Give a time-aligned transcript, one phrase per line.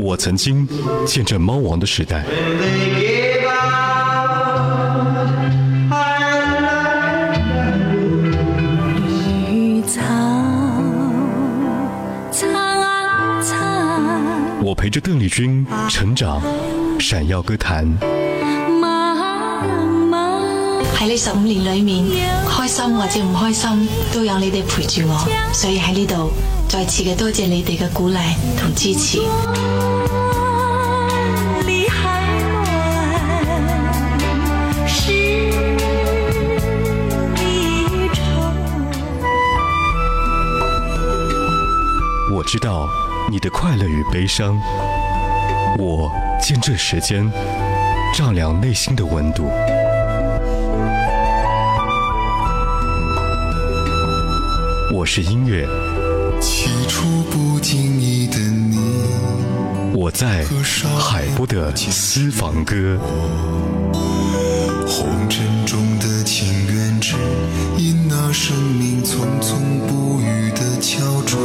[0.00, 0.66] 我曾经
[1.04, 2.24] 见证猫王的时代。
[14.64, 16.40] 我陪着邓丽君成长，
[16.98, 17.84] 闪耀歌坛。
[20.94, 22.04] 喺呢十五年里面，
[22.48, 26.30] 开心或者唔开心，都有你哋陪住我，所以喺呢度。
[26.68, 28.18] 再次嘅多谢你哋嘅鼓励
[28.58, 29.20] 同支持。
[42.34, 42.88] 我知道
[43.30, 44.60] 你的快乐与悲伤，
[45.78, 46.10] 我
[46.42, 47.30] 见证时间，
[48.12, 49.48] 丈量内心的温度。
[54.94, 55.85] 我是音乐。
[56.40, 58.76] 起初不经意的你，
[59.94, 60.44] 我在
[60.98, 62.98] 海波的私房歌。
[64.86, 67.14] 红尘中的情缘，只
[67.78, 71.38] 因那生命匆匆不语的敲钟。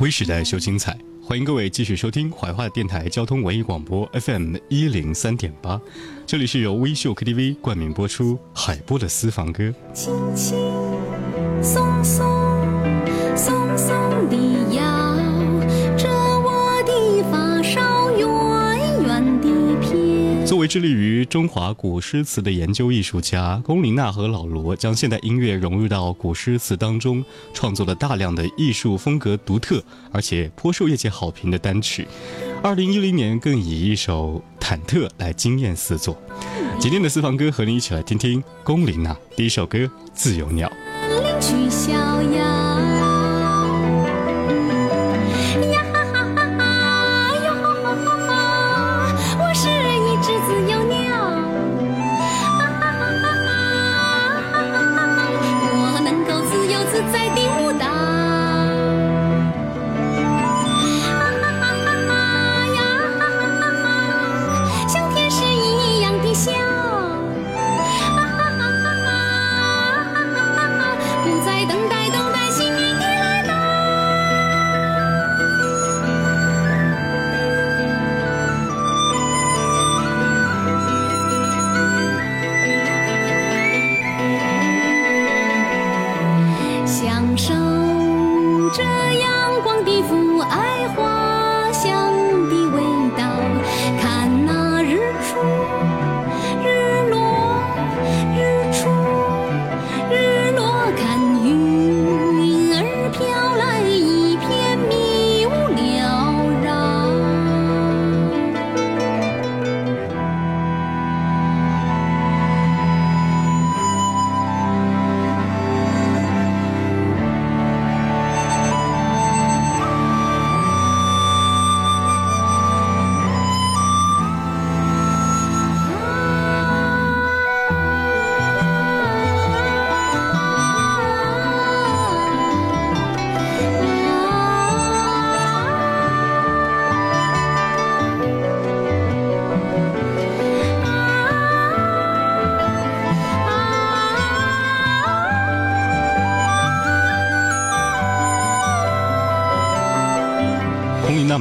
[0.00, 5.80] 微时代秀精彩，欢迎各位继续收听怀化电台交通文艺广播 FM 一零三点八，
[6.26, 9.72] 这里是由微秀 KTV 冠名播出海波的私房歌。
[9.94, 10.56] 轻轻
[11.62, 12.43] 松松。
[20.46, 29.82] 作为致力于中华古诗词的研究艺术家，龚琳娜和老罗将现代音乐融入到古诗词当中，创作了大量的艺术风格独特
[30.12, 32.06] 而且颇受业界好评的单曲。
[32.62, 36.16] 二零一零年更以一首《忐忑》来惊艳四座。
[36.78, 39.78] 今天的私房歌和你一起来听听龚琳娜第一首歌
[40.14, 40.68] 《自由鸟》。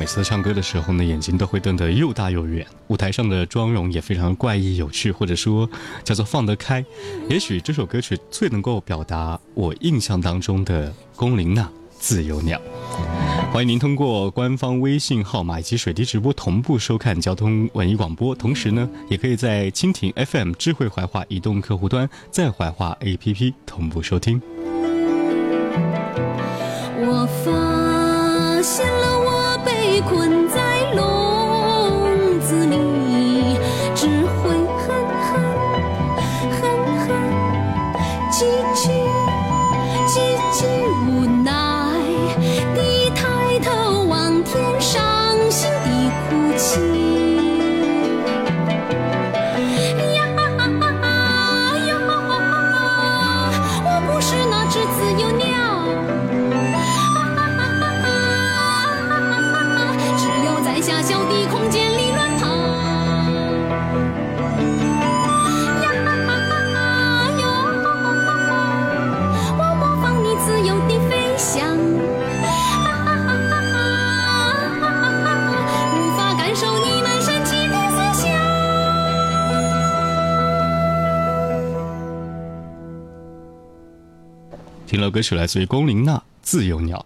[0.00, 5.68] 每次唱歌的时候呢，眼睛都会瞪得又大又圆，舞台上的妆容也非常怪异有趣，或者说
[6.02, 6.82] 叫做放得开。
[7.28, 11.64] 也许这首歌曲最能够表达我印象当中的龚琳娜
[11.98, 12.58] 《自由鸟》。
[13.52, 24.40] 欢迎您通过官方微信号码以及水滴直播同步收看交通文艺广播，同时呢，也可以在蜻蜓 FM 智慧怀化移动客户端、在怀化 APP 同步收听。
[27.04, 28.99] 我发现。
[30.02, 33.58] 困在笼子里，
[33.94, 35.42] 只会哼哼
[36.50, 37.92] 哼哼。
[38.32, 39.09] 寂寂。
[84.90, 86.98] 听到歌曲来自于龚琳娜《自由鸟》，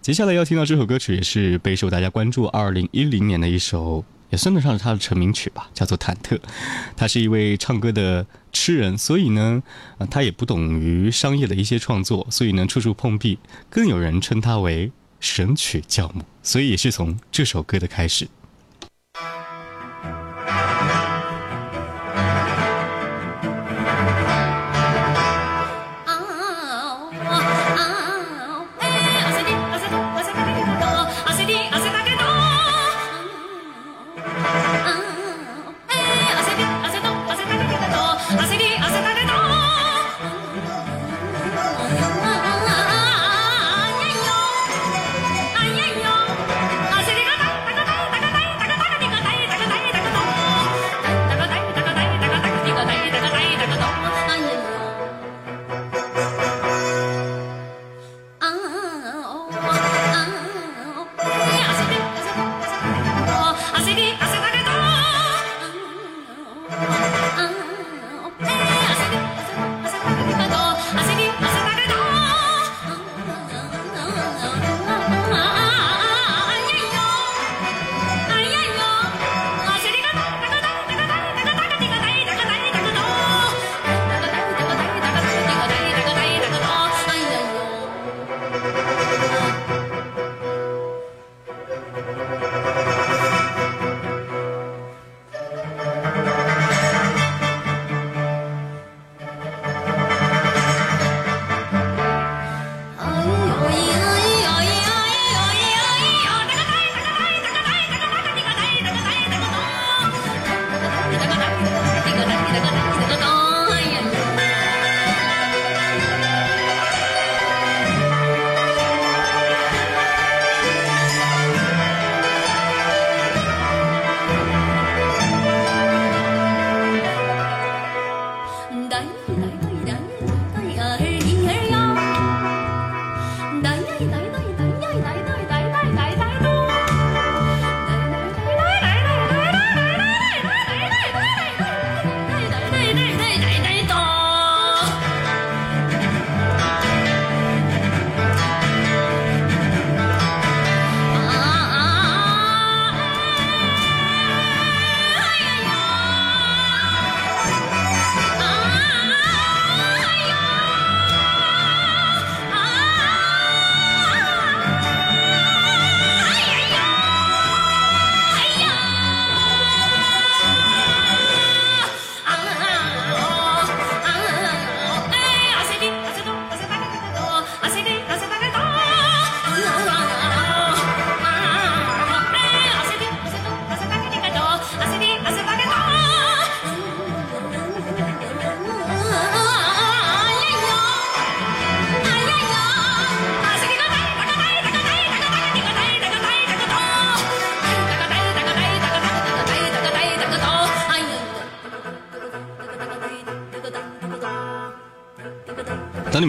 [0.00, 6.38] 接下来要听到这首歌曲也是备受大家关注，二零一零年的一首，也算得上是他的成名曲吧，叫做《忐忑》。
[6.96, 9.60] 他是一位唱歌的痴人，所以呢，
[10.08, 13.36] 他也不懂于商业的一些创作，所以呢，处处碰壁，
[13.68, 16.22] 更有人称他为神曲教母。
[16.44, 18.28] 所以也是从这首歌的开始。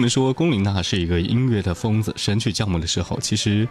[0.08, 2.12] 说龚琳娜是一个音乐的疯子。
[2.16, 3.66] 神曲降母》的时候，其实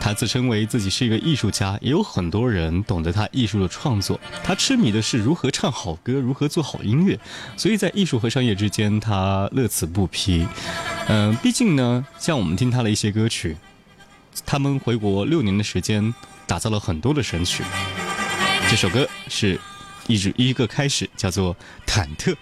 [0.00, 4.18] 她自称为自己是一个艺术家，也有很多人懂得她艺术的创作。
[4.42, 7.18] 她痴迷的是如何唱好歌，如何做好音乐。
[7.56, 10.46] 所以在艺术和商业之间，她乐此不疲。
[11.08, 13.56] 嗯，毕竟呢，像我们听她的一些歌曲，
[14.44, 16.12] 他们回国六年的时间，
[16.46, 17.62] 打造了很多的神曲。
[18.68, 19.58] 这首歌是
[20.06, 21.54] 一直一个开始，叫做
[21.86, 22.32] 《忐忑》。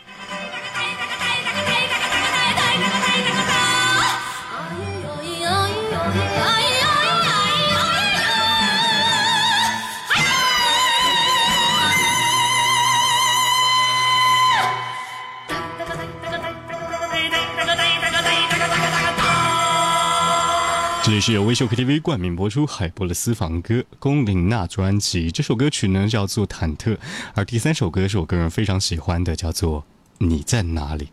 [21.10, 26.94] 这里是由微秀 KTV 冠名播出海波的私房歌《龚琳娜专辑》，这首歌曲呢叫做《忐忑》，
[27.34, 29.80] 而第三首歌是我个人非常喜欢的，叫做
[30.18, 31.06] 《你在哪里》。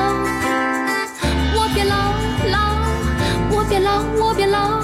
[1.58, 1.96] 我变老，
[2.50, 2.58] 老，
[3.50, 4.80] 我变老，我变老，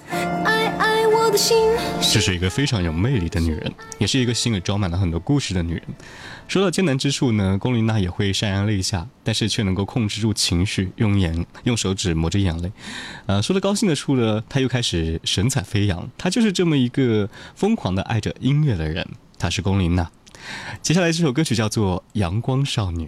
[0.00, 0.18] 心。
[0.46, 1.36] 爱爱我的
[2.10, 5.82] 这是一个非常有魅力的女人，也是一个心里装满了很多故事的女人。
[6.48, 12.72] 说到艰难之处呢，龚琳娜也会潸然泪下，但是却能够控制住情绪，用眼用手指抹着眼泪。
[13.26, 16.10] 呃，说到高兴的处呢，她又开始神采飞扬。
[16.16, 19.06] 她就是这么一个疯狂的爱着音乐的人。
[19.38, 20.10] 她是龚琳娜。
[20.80, 23.04] 接下来这首歌曲叫做《阳光少女》。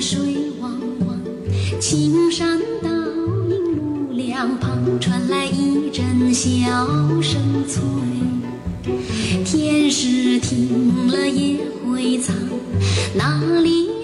[0.00, 0.16] 水
[0.60, 1.20] 汪汪，
[1.80, 3.76] 青山倒影
[4.06, 6.56] 路两旁，传来一阵笑
[7.20, 7.82] 声脆，
[9.52, 12.32] 天使听了也会唱，
[13.16, 13.97] 哪里？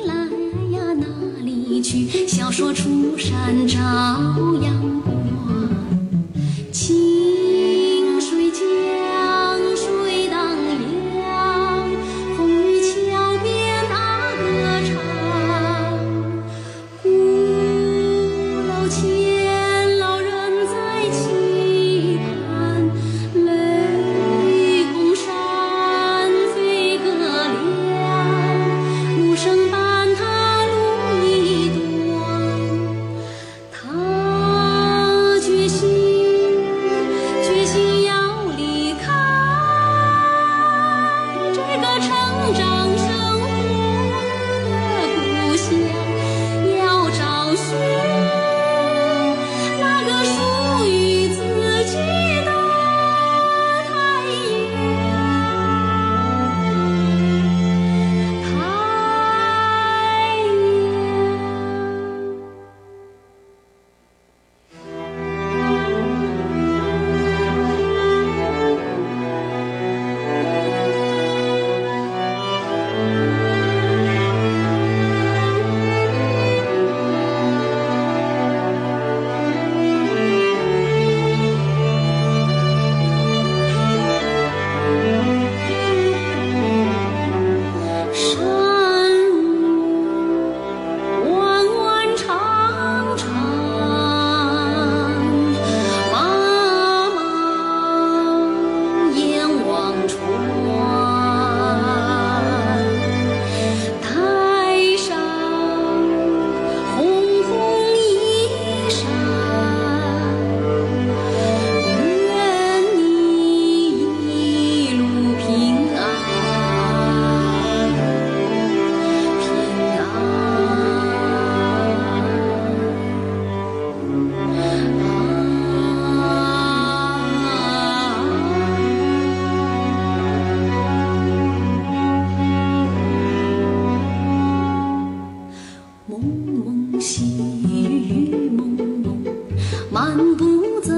[140.16, 140.92] 漫步走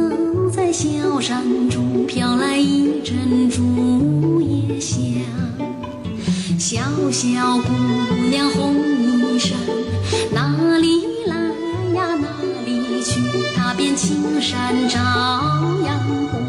[0.50, 0.86] 在小
[1.18, 5.00] 山中，飘来一阵竹叶香。
[6.58, 6.78] 小
[7.10, 7.72] 小姑
[8.30, 9.54] 娘红衣裳，
[10.34, 11.34] 哪里来
[11.94, 12.28] 呀哪
[12.66, 13.18] 里去？
[13.56, 14.98] 踏遍青山找
[15.82, 15.98] 阳
[16.30, 16.42] 光。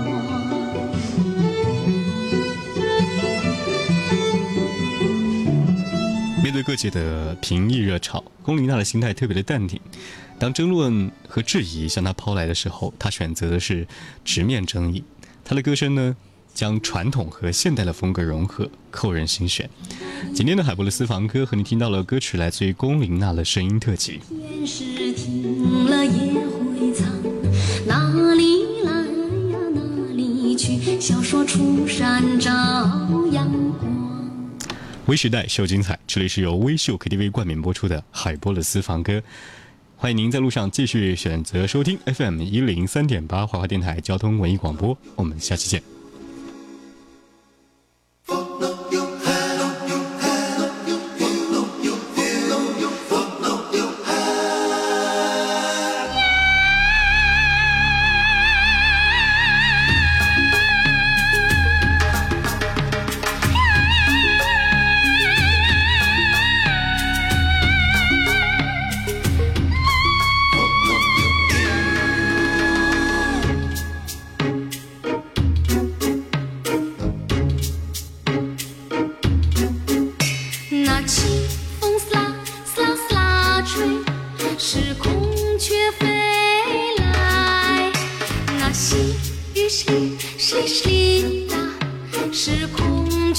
[6.43, 9.79] 面对各界的评议热潮，龚琳娜的心态特别的淡定。
[10.39, 13.87] 当争论和质疑向他抛来的时候，他选择的是
[14.23, 15.03] 直面争议。
[15.43, 16.15] 他的歌声呢，
[16.53, 19.67] 将传统和现代的风格融合，扣人心弦。
[20.35, 24.19] 今天的海波的私房歌和你听到了歌曲，来自于龚琳娜的声音特辑。
[24.29, 27.07] 天使听了也会唱，
[27.87, 28.91] 哪里来
[29.73, 31.01] 哪里去？
[31.23, 32.51] 说出山照
[33.31, 34.37] 阳光。
[35.07, 39.23] 微时代秀精彩，这里是由微秀 KTV 冠名播出的海波的私房歌。
[39.99, 45.96] 欢迎您在路上继续选择收听 FM 一零三点八华华电台交通文艺广播，我们下期见。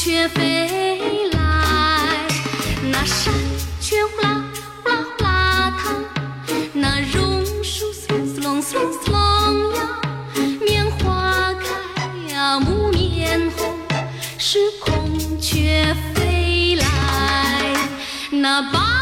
[0.00, 2.24] 雀飞来，
[2.92, 3.34] 那山
[3.80, 4.44] 雀呼啦
[4.84, 6.04] 呼啦呼啦淌，
[6.72, 8.06] 那榕树嗦
[8.36, 10.00] 嗦隆嗦隆嗦隆呀，
[10.60, 13.76] 棉花开啊木棉红，
[14.38, 17.76] 是孔雀飞来，
[18.30, 18.62] 那。
[18.70, 18.97] 白。